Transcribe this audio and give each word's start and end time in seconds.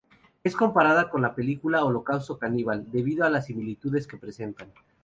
Es 0.43 0.55
comparada 0.55 1.11
con 1.11 1.21
la 1.21 1.35
película 1.35 1.85
"Holocausto 1.85 2.39
caníbal" 2.39 2.89
debido 2.89 3.23
a 3.23 3.29
las 3.29 3.45
similitudes 3.45 4.07
que 4.07 4.17
presentan. 4.17 4.73